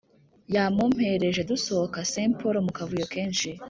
yamumpereje 0.53 1.41
dusohoka 1.49 1.99
Saint 2.11 2.33
Paul 2.39 2.55
mu 2.65 2.71
kavuyo 2.77 3.05
kenshi 3.13 3.49